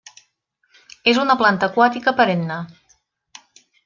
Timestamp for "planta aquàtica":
1.41-2.13